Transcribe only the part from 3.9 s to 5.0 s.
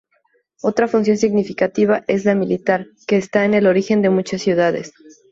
de muchas ciudades.